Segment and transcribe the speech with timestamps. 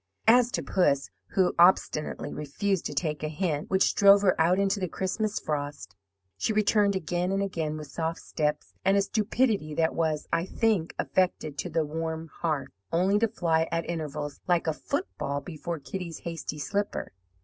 [0.27, 4.79] "As to puss, who obstinately refused to take a hint which drove her out into
[4.79, 5.95] the Christmas frost,
[6.39, 10.95] she returned again and again with soft steps, and a stupidity that was, I think,
[10.97, 16.21] affected, to the warm hearth, only to fly at intervals, like a football, before Kitty's
[16.21, 17.11] hasty slipper.